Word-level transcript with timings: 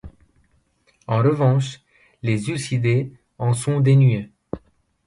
En 1.05 1.19
revanche, 1.19 1.81
les 2.23 2.49
ursidés 2.49 3.13
en 3.37 3.53
sont 3.53 3.81
dénués. 3.81 4.31